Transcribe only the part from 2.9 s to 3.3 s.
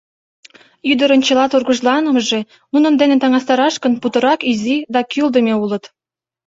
дене